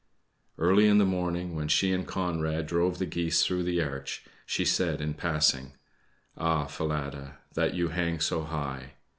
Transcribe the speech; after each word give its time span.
Early 0.57 0.87
in 0.87 0.97
the 0.97 1.05
morning, 1.05 1.53
when 1.55 1.67
she 1.67 1.91
and 1.93 2.07
Conrad 2.07 2.65
drove 2.65 2.97
the 2.97 3.05
geese 3.05 3.45
through 3.45 3.61
the 3.61 3.83
arch, 3.83 4.25
she 4.47 4.65
said 4.65 4.99
in 4.99 5.13
passing: 5.13 5.73
"Ah, 6.35 6.65
Falada, 6.65 7.37
that 7.53 7.75
you 7.75 7.89
hang 7.89 8.19
so 8.19 8.41
high!" 8.41 8.93